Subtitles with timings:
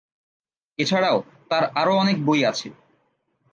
[0.79, 1.17] এছাড়াও
[1.49, 2.69] তার আরও অনেক বই আছে।